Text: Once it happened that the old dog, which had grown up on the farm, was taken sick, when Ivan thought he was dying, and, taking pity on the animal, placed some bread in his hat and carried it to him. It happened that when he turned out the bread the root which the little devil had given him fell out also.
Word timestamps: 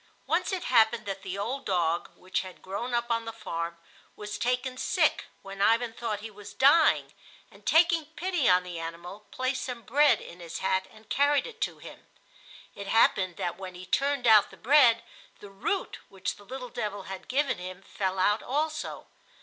Once 0.25 0.51
it 0.51 0.63
happened 0.63 1.05
that 1.05 1.21
the 1.21 1.37
old 1.37 1.63
dog, 1.63 2.09
which 2.15 2.41
had 2.41 2.63
grown 2.63 2.91
up 2.91 3.11
on 3.11 3.25
the 3.25 3.31
farm, 3.31 3.77
was 4.15 4.39
taken 4.39 4.75
sick, 4.75 5.25
when 5.43 5.61
Ivan 5.61 5.93
thought 5.93 6.21
he 6.21 6.31
was 6.31 6.55
dying, 6.55 7.13
and, 7.51 7.67
taking 7.67 8.07
pity 8.15 8.49
on 8.49 8.63
the 8.63 8.79
animal, 8.79 9.27
placed 9.29 9.63
some 9.65 9.83
bread 9.83 10.19
in 10.19 10.39
his 10.39 10.57
hat 10.57 10.87
and 10.89 11.07
carried 11.07 11.45
it 11.45 11.61
to 11.61 11.77
him. 11.77 12.07
It 12.73 12.87
happened 12.87 13.37
that 13.37 13.59
when 13.59 13.75
he 13.75 13.85
turned 13.85 14.25
out 14.25 14.49
the 14.49 14.57
bread 14.57 15.03
the 15.39 15.51
root 15.51 15.99
which 16.09 16.35
the 16.35 16.45
little 16.45 16.69
devil 16.69 17.03
had 17.03 17.27
given 17.27 17.59
him 17.59 17.83
fell 17.83 18.17
out 18.17 18.41
also. 18.41 19.05